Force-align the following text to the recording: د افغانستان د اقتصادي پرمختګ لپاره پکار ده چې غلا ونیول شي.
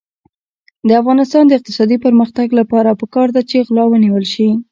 د 0.87 0.89
افغانستان 1.01 1.43
د 1.47 1.51
اقتصادي 1.57 1.97
پرمختګ 2.05 2.47
لپاره 2.59 2.97
پکار 3.01 3.27
ده 3.35 3.41
چې 3.49 3.65
غلا 3.67 3.83
ونیول 3.87 4.25
شي. 4.33 4.49